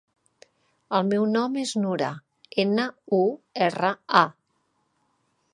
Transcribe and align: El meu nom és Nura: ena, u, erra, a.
El 0.99 1.05
meu 1.09 1.27
nom 1.33 1.59
és 1.65 1.75
Nura: 1.83 2.09
ena, 2.65 2.89
u, 3.21 3.23
erra, 3.69 3.93
a. 4.25 4.27